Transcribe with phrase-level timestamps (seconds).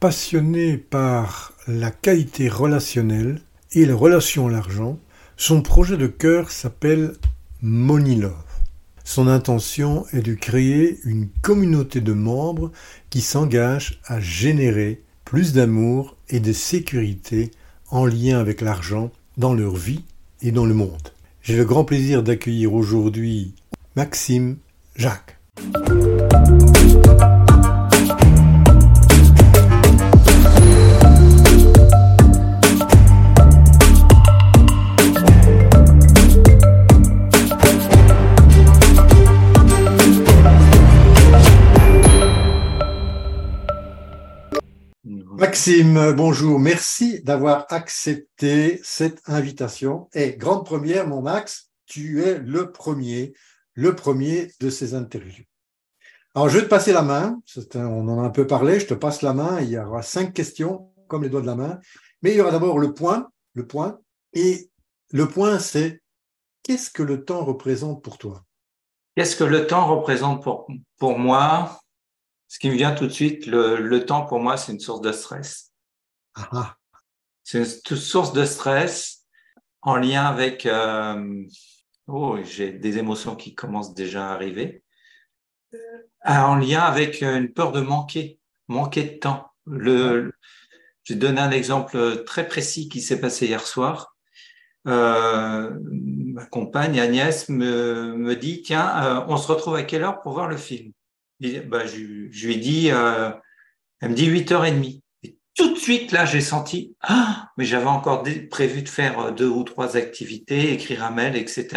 [0.00, 4.98] Passionné par la qualité relationnelle et la relation à l'argent,
[5.36, 7.12] son projet de cœur s'appelle
[7.60, 8.32] Money Love.
[9.04, 12.72] Son intention est de créer une communauté de membres
[13.10, 17.50] qui s'engagent à générer plus d'amour et de sécurité
[17.90, 20.04] en lien avec l'argent dans leur vie
[20.40, 21.12] et dans le monde.
[21.42, 23.52] J'ai le grand plaisir d'accueillir aujourd'hui
[23.96, 24.56] Maxime
[24.96, 25.38] Jacques.
[45.40, 46.60] Maxime, bonjour.
[46.60, 50.10] Merci d'avoir accepté cette invitation.
[50.12, 53.32] Et grande première, mon Max, tu es le premier,
[53.72, 55.46] le premier de ces interviews.
[56.34, 57.40] Alors, je vais te passer la main.
[57.74, 58.80] on en a un peu parlé.
[58.80, 59.62] Je te passe la main.
[59.62, 61.80] Il y aura cinq questions, comme les doigts de la main.
[62.20, 63.98] Mais il y aura d'abord le point, le point.
[64.34, 64.68] Et
[65.10, 66.02] le point, c'est
[66.62, 68.44] qu'est-ce que le temps représente pour toi?
[69.16, 70.66] Qu'est-ce que le temps représente pour,
[70.98, 71.80] pour moi?
[72.50, 75.12] Ce qui me vient tout de suite, le, temps pour moi, c'est une source de
[75.12, 75.70] stress.
[76.34, 76.76] Ah, ah.
[77.44, 79.24] C'est une source de stress
[79.82, 80.66] en lien avec...
[80.66, 81.44] Euh,
[82.08, 84.82] oh, j'ai des émotions qui commencent déjà à arriver.
[85.74, 85.78] Euh,
[86.24, 89.52] en lien avec une peur de manquer, manquer de temps.
[89.66, 90.32] Le,
[91.04, 94.16] je vais donner un exemple très précis qui s'est passé hier soir.
[94.88, 100.32] Euh, ma compagne Agnès me, me dit, tiens, on se retrouve à quelle heure pour
[100.32, 100.92] voir le film?
[101.40, 101.96] Bah, je,
[102.46, 103.30] lui ai dit, euh,
[104.00, 105.00] elle me dit 8h30.
[105.22, 109.30] Et tout de suite, là, j'ai senti, ah, mais j'avais encore prévu de faire euh,
[109.30, 111.68] deux ou trois activités, écrire un mail, etc.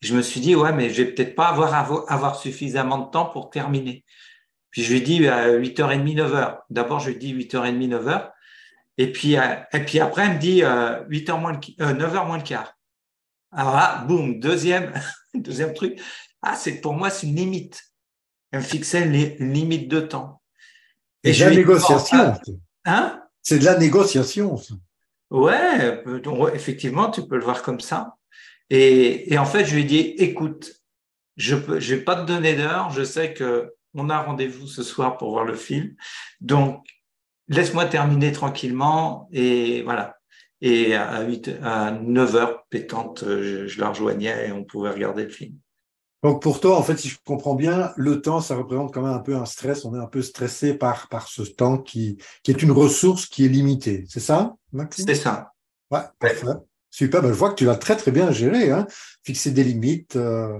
[0.00, 3.50] je me suis dit, ouais, mais je vais peut-être pas avoir, suffisamment de temps pour
[3.50, 4.04] terminer.
[4.70, 6.58] Puis je lui ai dit 8h30, 9h.
[6.70, 8.30] D'abord, je lui ai dit 8h30, 9h.
[8.98, 12.74] Et puis, euh, et puis après, elle me dit 8h moins 9h moins le quart.
[13.52, 14.92] Alors là, boum, deuxième,
[15.34, 16.00] deuxième truc.
[16.42, 17.89] Ah, c'est pour moi, c'est une limite.
[18.52, 20.42] Elle me fixait les limites de temps.
[21.22, 22.34] Et, de la négociation.
[22.84, 23.22] Hein?
[23.42, 24.56] C'est de la négociation.
[25.30, 26.02] Ouais,
[26.54, 28.16] effectivement, tu peux le voir comme ça.
[28.70, 30.72] Et, en fait, je lui ai dit, écoute,
[31.36, 32.90] je ne vais pas te donner d'heure.
[32.90, 35.94] Je sais que on a rendez-vous ce soir pour voir le film.
[36.40, 36.86] Donc,
[37.48, 39.28] laisse-moi terminer tranquillement.
[39.32, 40.16] Et voilà.
[40.60, 45.24] Et à, 8, à 9 heures pétante, je, je la rejoignais et on pouvait regarder
[45.24, 45.56] le film.
[46.22, 49.12] Donc pour toi, en fait, si je comprends bien, le temps, ça représente quand même
[49.12, 49.84] un peu un stress.
[49.84, 53.46] On est un peu stressé par, par ce temps qui, qui est une ressource qui
[53.46, 54.04] est limitée.
[54.08, 55.06] C'est ça, Maxime?
[55.06, 55.52] C'est ça.
[55.90, 56.46] Ouais, parfait.
[56.90, 57.22] Super.
[57.22, 58.70] Ben, je vois que tu l'as très très bien géré.
[58.70, 58.86] Hein
[59.22, 60.58] Fixer des limites euh,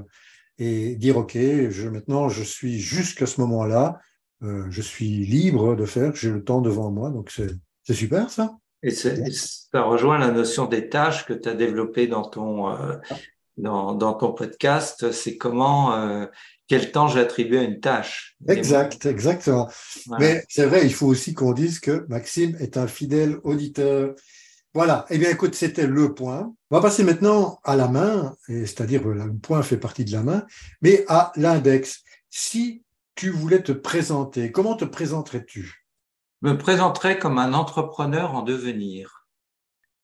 [0.58, 3.98] et dire OK, je, maintenant je suis jusqu'à ce moment-là,
[4.42, 6.14] euh, je suis libre de faire.
[6.14, 7.10] J'ai le temps devant moi.
[7.10, 8.56] Donc c'est super ça.
[8.82, 12.96] Et, ça rejoint la notion des tâches que tu as développées dans ton, euh,
[13.60, 16.26] dans, dans ton podcast, c'est comment, euh,
[16.66, 18.36] quel temps j'attribue à une tâche.
[18.48, 19.68] Exact, exactement.
[20.18, 24.14] Mais c'est vrai, il faut aussi qu'on dise que Maxime est un fidèle auditeur.
[24.72, 25.04] Voilà.
[25.10, 26.54] Eh bien, écoute, c'était le point.
[26.70, 30.46] On va passer maintenant à la main, c'est-à-dire le point fait partie de la main,
[30.80, 32.02] mais à l'index.
[32.28, 32.82] Si
[33.16, 35.84] tu voulais te présenter, comment te présenterais-tu?
[36.42, 39.19] Me présenterais comme un entrepreneur en devenir.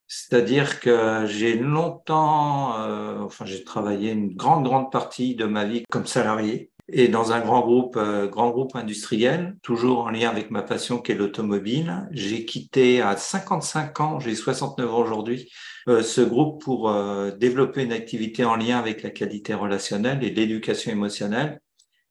[0.09, 5.83] C'est-à-dire que j'ai longtemps, euh, enfin j'ai travaillé une grande grande partie de ma vie
[5.91, 10.53] comme salarié et dans un grand groupe, euh, grand groupe industriel, toujours en lien avec
[10.53, 12.06] ma passion qui est l'automobile.
[12.12, 15.50] J'ai quitté à 55 ans, j'ai 69 ans aujourd'hui,
[15.89, 16.93] euh, ce groupe pour
[17.37, 21.61] développer une activité en lien avec la qualité relationnelle et l'éducation émotionnelle.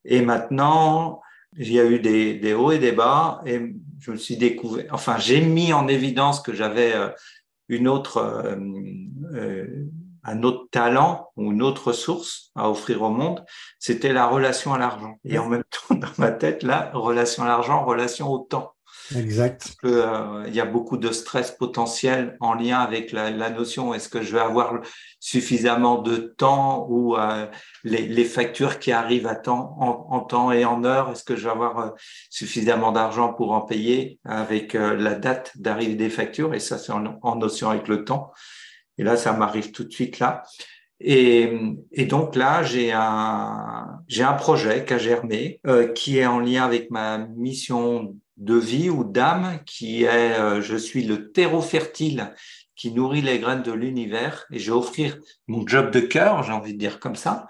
[0.04, 1.22] Et maintenant,
[1.58, 4.86] il y a eu des, des, hauts et des bas et je me suis découvert,
[4.92, 6.94] enfin j'ai mis en évidence que j'avais
[7.68, 8.56] une autre, euh,
[9.34, 9.86] euh,
[10.24, 13.46] un autre talent ou une autre ressource à offrir au monde,
[13.80, 15.18] c'était la relation à l'argent.
[15.24, 18.75] Et en même temps, dans ma tête, la relation à l'argent, relation au temps.
[19.14, 19.76] Exact.
[19.84, 24.24] Euh, il y a beaucoup de stress potentiel en lien avec la, notion est-ce que
[24.24, 24.82] je vais avoir
[25.20, 27.46] suffisamment de temps ou euh,
[27.84, 31.52] les, factures qui arrivent à temps, en, temps et en heure, est-ce que je vais
[31.52, 31.90] avoir euh,
[32.32, 36.56] suffisamment d'argent pour en payer avec la date d'arrivée des factures?
[36.56, 38.32] Et ça c'est en, notion avec le temps.
[38.98, 40.44] Et là, ça m'arrive tout de suite là.
[41.02, 41.76] Et,
[42.08, 45.60] donc là, j'ai un, j'ai un projet qui a germé,
[45.94, 50.76] qui est en lien avec ma mission de vie ou d'âme, qui est euh, je
[50.76, 52.34] suis le terreau fertile
[52.76, 55.18] qui nourrit les graines de l'univers et je vais offrir
[55.48, 57.48] mon job de cœur, j'ai envie de dire comme ça,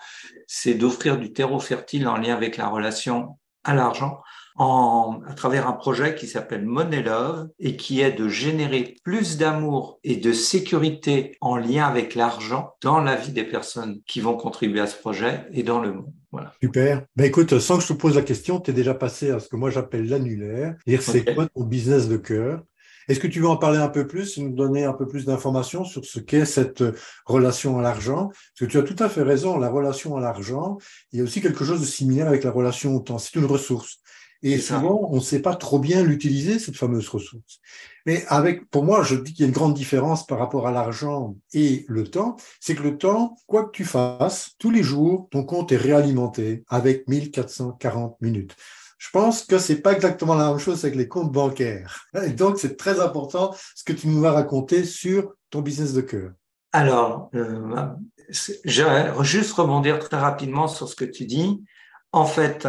[0.48, 4.22] c'est d'offrir du terreau fertile en lien avec la relation à l'argent
[4.56, 9.38] en, à travers un projet qui s'appelle Money Love et qui est de générer plus
[9.38, 14.38] d'amour et de sécurité en lien avec l'argent dans la vie des personnes qui vont
[14.38, 16.14] contribuer à ce projet et dans le monde.
[16.32, 16.54] Voilà.
[16.62, 17.06] Super.
[17.16, 19.48] Ben écoute, sans que je te pose la question, tu es déjà passé à ce
[19.48, 20.76] que moi j'appelle l'annulaire.
[21.00, 22.62] C'est quoi ton business de cœur?
[23.08, 25.84] Est-ce que tu veux en parler un peu plus, nous donner un peu plus d'informations
[25.84, 26.84] sur ce qu'est cette
[27.26, 28.30] relation à l'argent?
[28.30, 30.78] Parce que tu as tout à fait raison, la relation à l'argent,
[31.12, 33.20] il y a aussi quelque chose de similaire avec la relation au temps.
[33.20, 34.00] C'est une ressource.
[34.48, 37.60] Et souvent, on ne sait pas trop bien l'utiliser, cette fameuse ressource.
[38.06, 40.72] Mais avec, pour moi, je dis qu'il y a une grande différence par rapport à
[40.72, 42.36] l'argent et le temps.
[42.60, 46.64] C'est que le temps, quoi que tu fasses, tous les jours, ton compte est réalimenté
[46.68, 48.56] avec 1440 minutes.
[49.00, 52.06] Je pense que c'est pas exactement la même chose avec les comptes bancaires.
[52.24, 56.02] Et donc, c'est très important ce que tu nous vas raconter sur ton business de
[56.02, 56.34] cœur.
[56.72, 57.88] Alors, euh,
[58.30, 61.64] je vais juste rebondir très rapidement sur ce que tu dis.
[62.12, 62.68] En fait,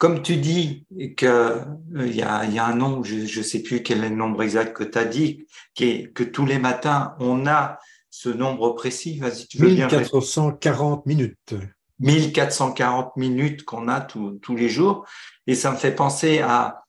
[0.00, 0.86] comme tu dis
[1.18, 1.62] qu'il euh,
[1.94, 4.74] y, a, y a un nombre, je ne sais plus quel est le nombre exact
[4.74, 9.18] que tu as dit, qui est, que tous les matins, on a ce nombre précis.
[9.18, 11.54] Vas-y, tu veux 1440 minutes.
[11.98, 15.04] 1440 minutes qu'on a tous les jours.
[15.46, 16.82] Et ça me fait penser à,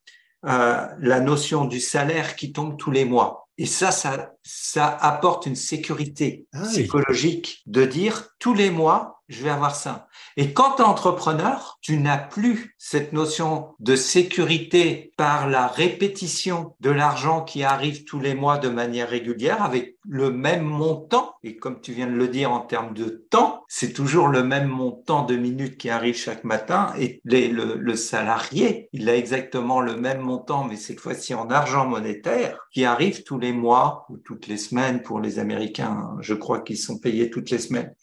[0.44, 3.50] la notion du salaire qui tombe tous les mois.
[3.58, 9.44] Et ça, ça, ça apporte une sécurité ah psychologique de dire tous les mois, je
[9.44, 10.08] vais avoir ça.
[10.38, 16.76] Et quand tu es entrepreneur, tu n'as plus cette notion de sécurité par la répétition
[16.80, 21.34] de l'argent qui arrive tous les mois de manière régulière avec le même montant.
[21.44, 24.68] Et comme tu viens de le dire en termes de temps, c'est toujours le même
[24.68, 26.94] montant de minutes qui arrive chaque matin.
[26.98, 31.88] Et le, le salarié, il a exactement le même montant, mais cette fois-ci en argent
[31.88, 36.16] monétaire, qui arrive tous les mois ou toutes les semaines pour les Américains.
[36.20, 37.94] Je crois qu'ils sont payés toutes les semaines.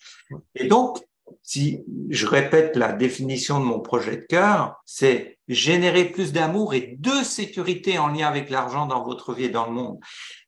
[0.55, 0.99] Et donc,
[1.43, 1.81] si
[2.11, 7.25] je répète la définition de mon projet de cœur, c'est générer plus d'amour et de
[7.25, 9.99] sécurité en lien avec l'argent dans votre vie et dans le monde.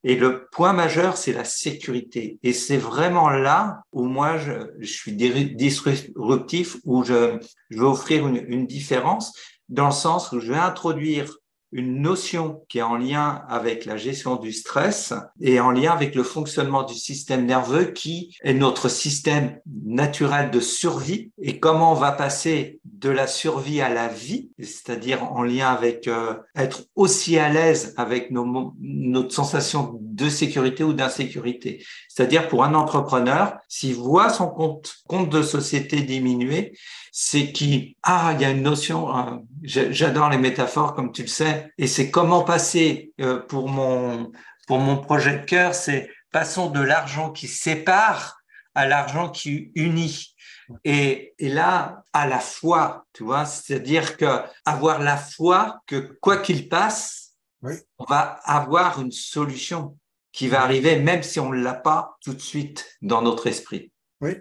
[0.03, 2.39] Et le point majeur, c'est la sécurité.
[2.43, 7.39] Et c'est vraiment là où moi, je, suis disruptif, où je,
[7.69, 9.33] je vais offrir une, une différence
[9.69, 11.37] dans le sens où je vais introduire
[11.71, 16.15] une notion qui est en lien avec la gestion du stress et en lien avec
[16.15, 21.95] le fonctionnement du système nerveux qui est notre système naturel de survie et comment on
[21.95, 27.37] va passer de la survie à la vie, c'est-à-dire en lien avec euh, être aussi
[27.37, 31.83] à l'aise avec nos, notre sensation de sécurité ou d'insécurité.
[32.09, 36.73] C'est-à-dire pour un entrepreneur, s'il voit son compte, compte de société diminuer,
[37.11, 41.27] c'est qui ah il y a une notion euh, j'adore les métaphores comme tu le
[41.27, 44.31] sais et c'est comment passer euh, pour mon
[44.67, 48.41] pour mon projet de cœur c'est passons de l'argent qui sépare
[48.73, 50.33] à l'argent qui unit.
[50.85, 56.37] Et, et là à la foi tu vois c'est-à-dire que avoir la foi que quoi
[56.37, 57.33] qu'il passe
[57.63, 59.97] on va avoir une solution
[60.31, 63.91] qui va arriver même si on ne l'a pas tout de suite dans notre esprit.
[64.21, 64.37] Oui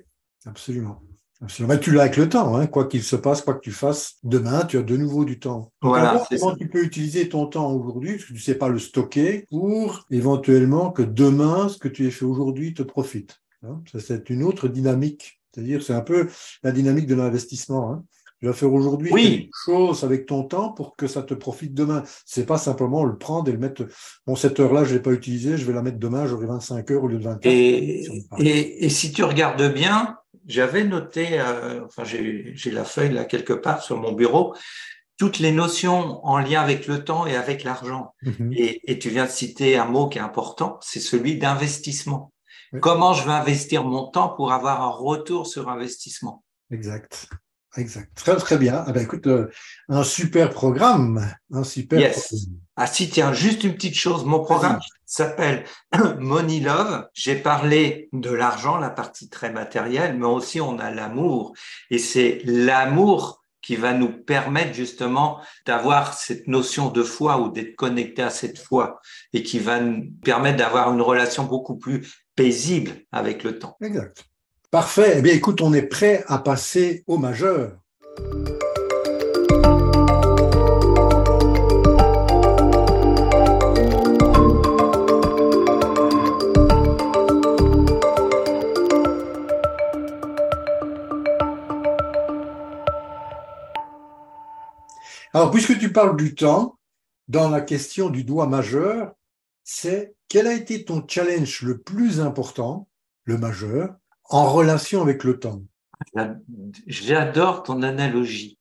[0.47, 1.03] absolument
[1.49, 2.67] tu l'as avec le temps, hein.
[2.67, 5.73] quoi qu'il se passe, quoi que tu fasses, demain, tu as de nouveau du temps.
[5.81, 8.79] voilà, comment tu peux utiliser ton temps aujourd'hui, parce que tu ne sais pas le
[8.79, 13.41] stocker, pour éventuellement que demain, ce que tu as fait aujourd'hui te profite.
[13.63, 13.81] Hein.
[13.91, 15.41] Ça, c'est une autre dynamique.
[15.53, 16.29] C'est-à-dire, c'est un peu
[16.63, 17.93] la dynamique de l'investissement.
[17.93, 18.05] Hein.
[18.41, 22.05] Tu vas faire aujourd'hui quelque chose avec ton temps pour que ça te profite demain.
[22.25, 23.87] C'est pas simplement le prendre et le mettre.
[24.27, 27.05] Bon, cette heure-là, je l'ai pas utilisée, je vais la mettre demain, j'aurai 25 heures
[27.05, 27.47] au lieu de 24.
[27.47, 28.07] Et,
[28.39, 33.53] et, et si tu regardes bien, j'avais noté, euh, enfin j'ai la feuille là quelque
[33.53, 34.55] part sur mon bureau,
[35.17, 38.15] toutes les notions en lien avec le temps et avec l'argent.
[38.23, 38.53] Mhm.
[38.57, 42.33] et, et, tu viens de citer un mot qui est important, c'est celui d'investissement.
[42.81, 46.45] Comment je vais investir mon temps pour avoir un retour sur investissement?
[46.71, 47.29] Exact.
[47.77, 48.11] Exact.
[48.17, 48.83] Très, très bien.
[48.87, 49.49] Ah ben, écoute, euh,
[49.89, 51.33] un super programme.
[51.53, 52.35] Un super yes.
[52.77, 54.25] Ah si, tiens, juste une petite chose.
[54.25, 55.65] Mon programme s'appelle
[56.19, 57.07] Money Love.
[57.15, 61.53] J'ai parlé de l'argent, la partie très matérielle, mais aussi on a l'amour.
[61.91, 67.77] Et c'est l'amour qui va nous permettre justement d'avoir cette notion de foi ou d'être
[67.77, 69.01] connecté à cette foi
[69.33, 73.77] et qui va nous permettre d'avoir une relation beaucoup plus paisible avec le temps.
[73.83, 74.30] Exact.
[74.71, 75.15] Parfait.
[75.17, 77.77] Eh bien, écoute, on est prêt à passer au majeur.
[95.33, 96.79] Alors, puisque tu parles du temps,
[97.27, 99.15] dans la question du doigt majeur,
[99.65, 102.89] c'est quel a été ton challenge le plus important,
[103.25, 103.97] le majeur,
[104.31, 105.63] en relation avec le temps
[106.87, 108.59] J'adore ton analogie.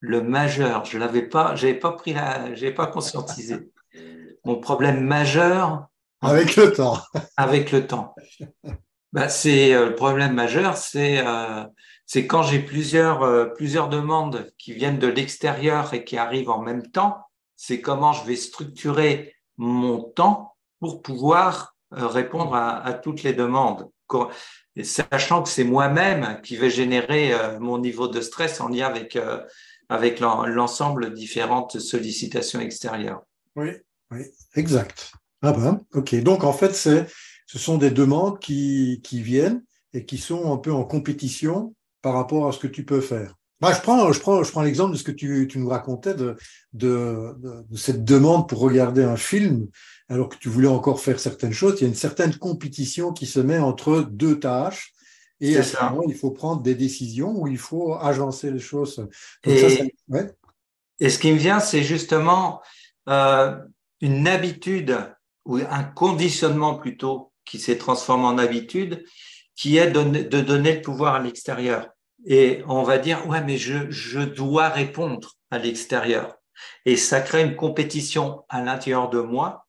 [0.00, 0.84] le majeur.
[0.84, 3.70] Je l'avais pas, j'avais pas pris la, j'avais pas conscientisé.
[4.44, 5.86] Mon problème majeur.
[6.22, 6.98] Avec le temps.
[7.36, 8.14] Avec le temps.
[9.12, 11.64] Bah, c'est euh, le problème majeur, c'est euh,
[12.06, 16.62] c'est quand j'ai plusieurs euh, plusieurs demandes qui viennent de l'extérieur et qui arrivent en
[16.62, 17.24] même temps.
[17.56, 23.90] C'est comment je vais structurer mon temps pour pouvoir répondre à, à toutes les demandes
[24.82, 29.18] sachant que c'est moi-même qui vais générer mon niveau de stress en lien avec
[29.90, 33.22] avec l'ensemble différentes sollicitations extérieures.
[33.56, 33.70] Oui,
[34.54, 35.12] exact.
[35.42, 36.14] Ah ben, ok.
[36.22, 37.06] Donc en fait, ce
[37.46, 39.62] sont des demandes qui, qui viennent
[39.92, 43.34] et qui sont un peu en compétition par rapport à ce que tu peux faire.
[43.60, 46.14] Bah, je prends, je prends, je prends l'exemple de ce que tu, tu nous racontais
[46.14, 46.36] de,
[46.72, 47.36] de,
[47.76, 49.66] cette demande pour regarder un film,
[50.10, 51.76] alors que tu voulais encore faire certaines choses.
[51.78, 54.92] Il y a une certaine compétition qui se met entre deux tâches
[55.40, 59.08] et à ce moment, il faut prendre des décisions où il faut agencer les choses.
[59.44, 59.94] et,
[61.00, 62.60] et, ce qui me vient, c'est justement
[63.08, 63.56] euh,
[64.02, 64.98] une habitude
[65.46, 69.02] ou un conditionnement plutôt qui s'est transformé en habitude,
[69.56, 71.88] qui est de, de donner le pouvoir à l'extérieur.
[72.26, 76.36] Et on va dire, ouais, mais je, je dois répondre à l'extérieur.
[76.84, 79.66] Et ça crée une compétition à l'intérieur de moi.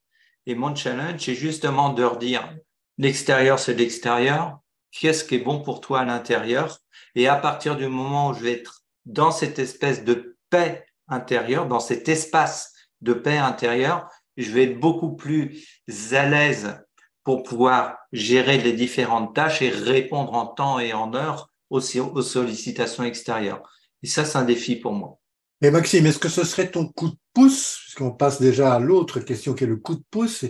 [0.47, 2.55] Et mon challenge, c'est justement de redire,
[2.97, 4.59] l'extérieur, c'est l'extérieur,
[4.91, 6.79] qu'est-ce qui est bon pour toi à l'intérieur?
[7.15, 11.67] Et à partir du moment où je vais être dans cette espèce de paix intérieure,
[11.67, 15.81] dans cet espace de paix intérieure, je vais être beaucoup plus
[16.11, 16.79] à l'aise
[17.23, 22.21] pour pouvoir gérer les différentes tâches et répondre en temps et en heure aux, aux
[22.21, 23.61] sollicitations extérieures.
[24.03, 25.20] Et ça, c'est un défi pour moi.
[25.61, 29.19] Et Maxime, est-ce que ce serait ton coup de pouce, puisqu'on passe déjà à l'autre
[29.19, 30.45] question qui est le coup de pouce,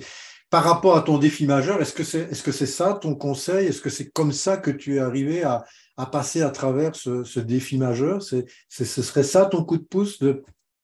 [0.50, 3.68] par rapport à ton défi majeur, est-ce que c'est est -ce c'est ça ton conseil?
[3.68, 5.64] Est-ce que c'est comme ça que tu es arrivé à,
[6.12, 8.22] passer à travers ce, défi majeur?
[8.22, 10.20] C'est, Ce serait ça ton coup de pouce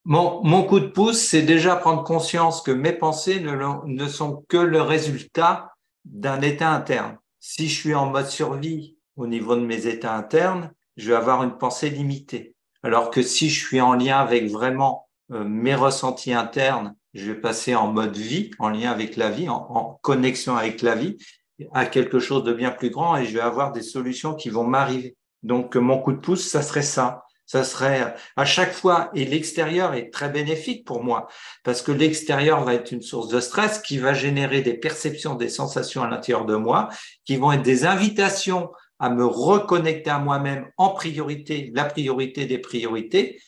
[0.10, 4.82] mon, coup de pouce, c'est déjà prendre conscience que mes pensées ne sont que le
[4.82, 5.74] résultat
[6.06, 7.18] d'un état interne.
[7.42, 11.44] Si je suis en mode survie au niveau de mes états internes, je vais avoir
[11.44, 12.56] une pensée limitée.
[12.88, 17.42] Alors que si je suis en lien avec vraiment euh, mes ressentis internes je vais
[17.42, 21.18] passer en mode vie, en lien avec la vie, en, connexion avec la vie,
[21.74, 24.64] à quelque chose de bien plus grand et je vais avoir des solutions qui vont
[24.64, 25.18] m'arriver.
[25.44, 27.26] Donc, mon coup de pouce, ça serait ça.
[27.46, 31.28] Ça serait à chaque fois, et l'extérieur est très bénéfique pour moi,
[31.66, 35.50] parce que l'extérieur va être une source de stress qui va générer des perceptions, des
[35.50, 36.88] sensations à l'intérieur de moi,
[37.26, 42.58] qui vont être des invitations à me reconnecter à moi-même en priorité, la priorité des
[42.58, 43.40] priorités,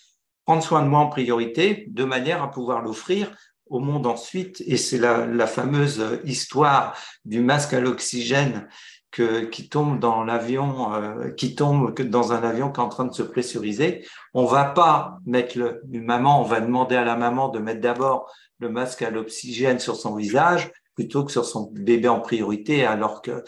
[0.45, 3.35] prendre soin de moi en priorité, de manière à pouvoir l'offrir
[3.67, 8.67] au monde ensuite, et c'est la, fameuse histoire du masque à l'oxygène
[9.11, 13.13] qui tombe dans l'avion, euh, qui tombe dans un avion qui est en train de
[13.13, 14.05] se pressuriser.
[14.33, 18.31] On va pas mettre le, maman, on va demander à la maman de mettre d'abord
[18.59, 23.21] le masque à l'oxygène sur son visage plutôt que sur son bébé en priorité, alors
[23.21, 23.43] que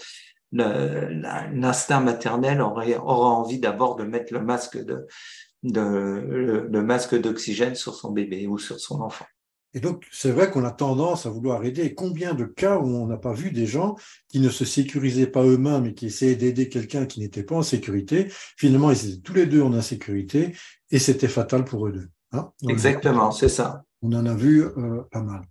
[0.51, 5.08] l'instinct maternel aurait, aura envie d'abord de mettre le masque de,
[5.63, 9.25] de le masque d'oxygène sur son bébé ou sur son enfant.
[9.74, 11.84] Et donc, c'est vrai qu'on a tendance à vouloir aider.
[11.84, 13.96] Et combien de cas où on n'a pas vu des gens
[14.27, 17.63] qui ne se sécurisaient pas eux-mêmes et qui essayaient d'aider quelqu'un qui n'était pas en
[17.63, 18.27] sécurité?
[18.58, 20.53] Finalement, ils étaient tous les deux en insécurité
[20.89, 22.10] et c'était fatal pour eux deux.
[22.34, 23.84] Hein Exactement, c'est ça.
[24.01, 25.43] On en a vu euh, pas mal.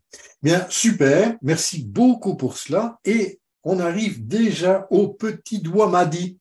[0.43, 1.37] Bien, super.
[1.41, 2.99] Merci beaucoup pour cela.
[3.05, 6.39] Et on arrive déjà au petit doigt Madi.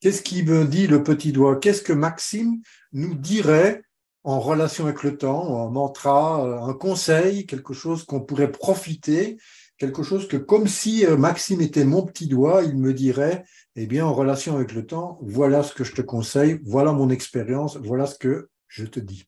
[0.00, 1.58] Qu'est-ce qui me dit le petit doigt?
[1.60, 2.60] Qu'est-ce que Maxime
[2.92, 3.82] nous dirait
[4.24, 9.36] en relation avec le temps, un mantra, un conseil, quelque chose qu'on pourrait profiter,
[9.78, 13.44] quelque chose que comme si euh, Maxime était mon petit doigt, il me dirait,
[13.74, 17.10] eh bien, en relation avec le temps, voilà ce que je te conseille, voilà mon
[17.10, 19.26] expérience, voilà ce que je te dis.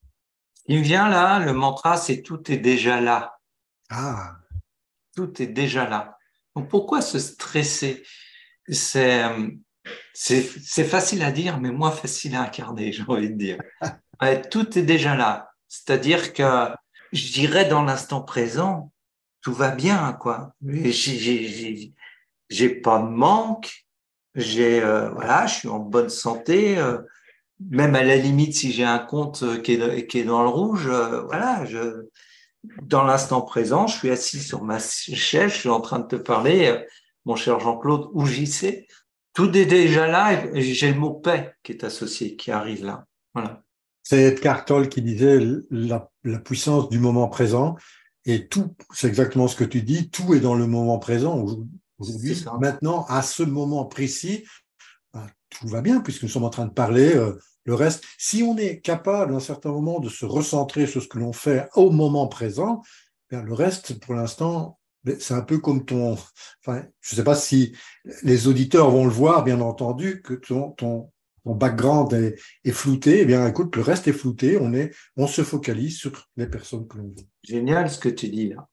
[0.67, 3.37] Il me vient là, le mantra, c'est tout est déjà là.
[3.89, 4.37] Ah.
[5.15, 6.14] Tout est déjà là.
[6.55, 8.03] Donc pourquoi se stresser?
[8.67, 9.49] C'est euh,
[10.13, 13.59] c'est facile à dire, mais moins facile à incarner, j'ai envie de dire.
[14.49, 15.51] tout est déjà là.
[15.67, 16.69] C'est-à-dire que
[17.11, 18.91] je dirais dans l'instant présent,
[19.41, 20.53] tout va bien, quoi.
[22.49, 23.85] J'ai pas de manque,
[24.35, 26.77] j'ai euh, voilà, je suis en bonne santé.
[26.77, 26.99] Euh,
[27.69, 30.87] même à la limite, si j'ai un compte qui est, qui est dans le rouge,
[30.87, 32.09] voilà, je,
[32.81, 36.15] dans l'instant présent, je suis assis sur ma chaise, je suis en train de te
[36.15, 36.85] parler,
[37.25, 38.87] mon cher Jean-Claude, où j'y sais.
[39.33, 43.05] Tout est déjà là et j'ai le mot paix qui est associé, qui arrive là.
[43.33, 43.61] Voilà.
[44.03, 45.39] C'est Edgar Tolle qui disait
[45.71, 47.75] la, puissance du moment présent.
[48.25, 51.43] Et tout, c'est exactement ce que tu dis, tout est dans le moment présent.
[51.99, 54.45] Aujourd'hui, maintenant, à ce moment précis,
[55.13, 58.03] ben, tout va bien puisque nous sommes en train de parler euh, le reste.
[58.17, 61.33] Si on est capable à un certain moment de se recentrer sur ce que l'on
[61.33, 62.81] fait au moment présent,
[63.29, 64.79] ben, le reste, pour l'instant,
[65.19, 66.13] c'est un peu comme ton.
[66.65, 67.75] Enfin, je ne sais pas si
[68.23, 71.11] les auditeurs vont le voir, bien entendu, que ton, ton,
[71.43, 73.21] background est, est, flouté.
[73.21, 74.57] Eh bien, écoute, le reste est flouté.
[74.59, 77.25] On, est, on se focalise sur les personnes que l'on veut.
[77.43, 78.67] Génial ce que tu dis là.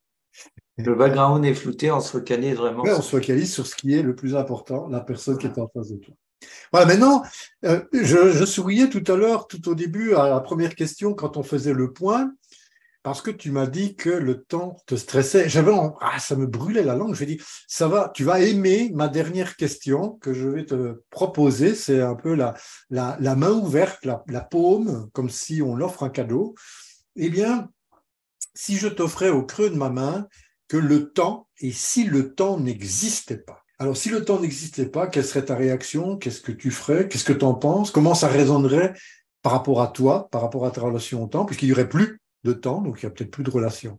[0.78, 2.82] Le background est flouté, on se focalise vraiment.
[2.86, 5.68] on se focalise sur ce qui est le plus important, la personne qui est en
[5.68, 6.14] face de toi.
[6.72, 7.22] Voilà, maintenant,
[7.64, 11.42] euh, je, souriais tout à l'heure, tout au début, à la première question, quand on
[11.42, 12.32] faisait le point,
[13.02, 15.48] parce que tu m'as dit que le temps te stressait.
[15.48, 17.14] J'avais, ah, ça me brûlait la langue.
[17.14, 21.74] Je dit, ça va, tu vas aimer ma dernière question que je vais te proposer.
[21.74, 22.54] C'est un peu la,
[22.90, 26.54] main ouverte, la, la paume, comme si on l'offre un cadeau.
[27.16, 27.68] Eh bien,
[28.54, 30.28] si je t'offrais au creux de ma main
[30.68, 33.61] que le temps, et si le temps n'existait pas.
[33.82, 36.16] Alors, si le temps n'existait pas, quelle serait ta réaction?
[36.16, 37.08] Qu'est-ce que tu ferais?
[37.08, 37.90] Qu'est-ce que tu en penses?
[37.90, 38.94] Comment ça résonnerait
[39.42, 42.20] par rapport à toi, par rapport à ta relation au temps, puisqu'il n'y aurait plus
[42.44, 43.98] de temps, donc il n'y a peut-être plus de relation.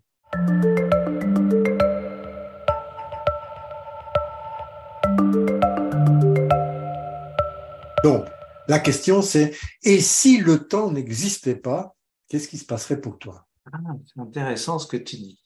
[8.05, 8.25] Donc,
[8.69, 11.93] la question c'est, et si le temps n'existait pas,
[12.29, 13.47] qu'est-ce qui se passerait pour toi?
[13.73, 15.41] Ah, C'est intéressant ce que tu dis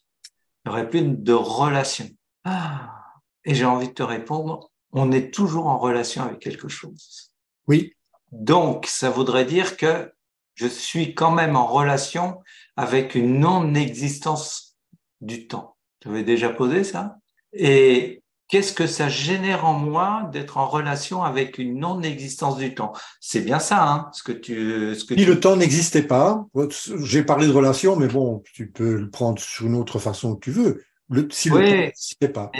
[0.63, 2.05] il n'y aurait plus de relation.
[2.43, 3.06] Ah.
[3.47, 7.31] Et j'ai envie de te répondre, on est toujours en relation avec quelque chose.
[7.67, 7.93] Oui.
[8.31, 10.11] Donc, ça voudrait dire que
[10.53, 12.41] je suis quand même en relation
[12.75, 14.75] avec une non-existence
[15.21, 15.77] du temps.
[16.01, 17.17] Tu avais déjà posé ça?
[17.53, 22.91] Et qu'est-ce que ça génère en moi d'être en relation avec une non-existence du temps?
[23.21, 24.93] C'est bien ça, hein, ce que tu.
[24.93, 26.45] Ce que si le temps n'existait pas,
[27.01, 30.41] j'ai parlé de relation, mais bon, tu peux le prendre sur une autre façon que
[30.41, 30.83] tu veux.
[31.09, 32.51] Le, si le temps n'existait pas.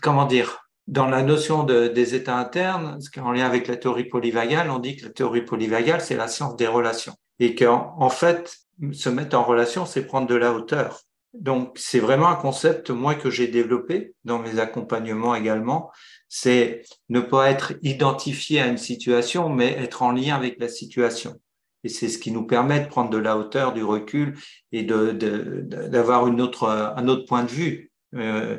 [0.00, 4.70] comment dire dans la notion de, des états internes, en lien avec la théorie polyvagale,
[4.70, 7.14] on dit que la théorie polyvagale, c'est la science des relations.
[7.38, 8.56] Et qu'en en fait,
[8.92, 11.02] se mettre en relation, c'est prendre de la hauteur.
[11.32, 15.92] Donc, c'est vraiment un concept, moi, que j'ai développé dans mes accompagnements également.
[16.28, 21.40] C'est ne pas être identifié à une situation, mais être en lien avec la situation.
[21.84, 24.36] Et c'est ce qui nous permet de prendre de la hauteur, du recul
[24.72, 28.58] et d'avoir un autre point de vue, euh,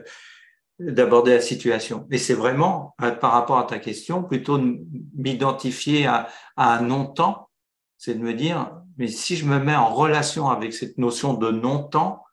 [0.79, 2.07] d'aborder la situation.
[2.09, 4.79] Et c'est vraiment, euh, par rapport à ta question, plutôt de
[5.15, 7.49] m'identifier à, à un non-temps,
[7.97, 11.51] c'est de me dire, mais si je me mets en relation avec cette notion de
[11.51, 12.23] non-temps,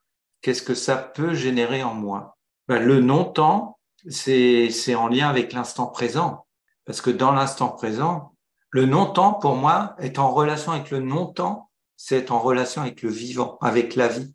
[0.41, 2.39] qu'est-ce que ça peut générer en moi?
[2.69, 6.47] Ben, Le non-temps, c'est en lien avec l'instant présent.
[6.85, 8.33] Parce que dans l'instant présent,
[8.71, 13.11] le non-temps, pour moi, est en relation avec le non-temps, c'est en relation avec le
[13.11, 14.35] vivant, avec la vie.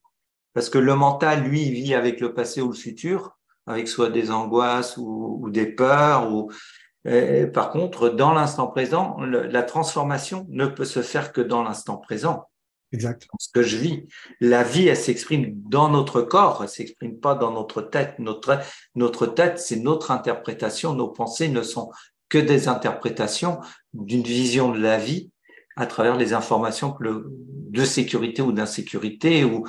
[0.53, 4.31] Parce que le mental, lui, vit avec le passé ou le futur, avec soit des
[4.31, 6.31] angoisses ou, des peurs.
[6.31, 6.51] Ou...
[7.53, 12.47] par contre, dans l'instant présent, la transformation ne peut se faire que dans l'instant présent.
[12.91, 13.27] Exact.
[13.39, 14.07] Ce que je vis.
[14.39, 18.19] La vie, elle s'exprime dans notre corps, elle s'exprime pas dans notre tête.
[18.19, 18.59] Notre,
[18.93, 20.93] notre tête, c'est notre interprétation.
[20.93, 21.89] Nos pensées ne sont
[22.33, 23.59] que des interprétations
[23.93, 25.29] d'une vision de la vie
[25.75, 29.67] à travers les informations de sécurité ou d'insécurité ou,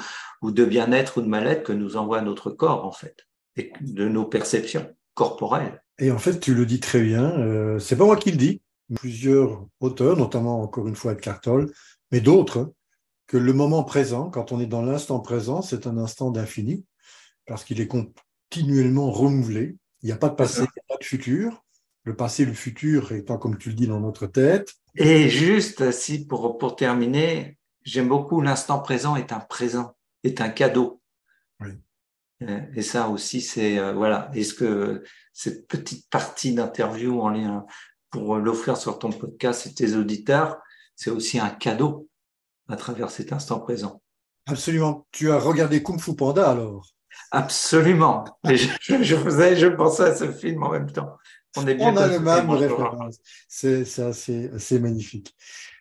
[0.50, 4.24] de bien-être ou de mal-être que nous envoie notre corps, en fait, et de nos
[4.24, 5.83] perceptions corporelles.
[5.98, 7.38] Et en fait, tu le dis très bien.
[7.38, 8.62] Euh, c'est pas moi qui le dis.
[8.94, 11.70] Plusieurs auteurs, notamment encore une fois Ed Cartol,
[12.12, 12.72] mais d'autres,
[13.27, 16.87] que le moment présent, quand on est dans l'instant présent, c'est un instant d'infini,
[17.46, 19.77] parce qu'il est continuellement renouvelé.
[20.03, 21.63] Il n'y a pas de passé, il n'y a pas de futur.
[22.04, 24.74] Le passé et le futur étant, comme tu le dis, dans notre tête.
[24.94, 30.50] Et juste, si pour, pour terminer, j'aime beaucoup l'instant présent est un présent, est un
[30.50, 31.00] cadeau.
[31.60, 31.70] Oui.
[32.42, 34.30] Euh, et ça aussi, c'est euh, voilà.
[34.34, 37.64] Est-ce que cette petite partie d'interview en lien
[38.10, 40.58] pour l'offrir sur ton podcast et tes auditeurs,
[40.94, 42.08] c'est aussi un cadeau
[42.68, 44.02] à travers cet instant présent?
[44.46, 45.06] Absolument.
[45.10, 46.86] Tu as regardé Kung Fu Panda alors?
[47.30, 48.24] Absolument.
[48.44, 48.68] je,
[49.02, 51.16] je, faisais, je pensais à ce film en même temps.
[51.56, 53.18] On, est bien On a le même référence.
[53.48, 55.34] C'est assez, assez, magnifique.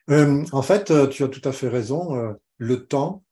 [0.09, 2.15] Euh, en fait, euh, tu as tout à fait raison.
[2.15, 3.23] Euh, le temps,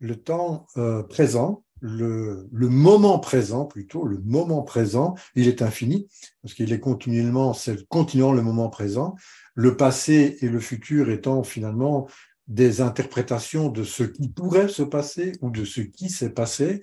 [0.00, 0.66] le temps
[1.08, 6.08] présent, le, le, moment présent plutôt, le moment présent, il est infini
[6.42, 9.14] parce qu'il est continuellement, c'est continuant le moment présent.
[9.54, 12.08] Le passé et le futur étant finalement
[12.48, 16.80] des interprétations de ce qui pourrait se passer ou de ce qui s'est passé.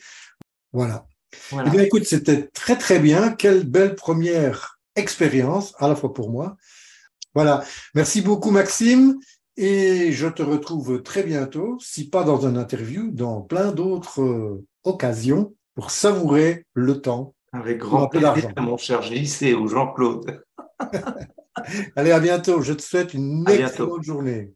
[0.72, 1.08] Voilà.
[1.52, 3.32] Eh bien, écoute, c'était très très bien.
[3.32, 6.58] Quelle belle première expérience, à la fois pour moi.
[7.34, 7.64] Voilà.
[7.96, 9.18] Merci beaucoup, Maxime.
[9.56, 14.64] Et je te retrouve très bientôt, si pas dans un interview, dans plein d'autres euh,
[14.84, 17.34] occasions pour savourer le temps.
[17.54, 20.44] Avec grand plaisir, mon cher JC ou Jean-Claude.
[21.96, 22.62] Allez, à bientôt.
[22.62, 24.52] Je te souhaite une excellente journée.